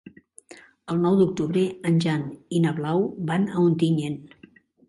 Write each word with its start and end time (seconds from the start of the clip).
El 0.93 1.01
nou 1.03 1.17
d'octubre 1.19 1.65
en 1.91 2.01
Jan 2.05 2.25
i 2.59 2.65
na 2.65 2.75
Blau 2.81 3.07
van 3.31 3.49
a 3.55 3.63
Ontinyent. 3.69 4.21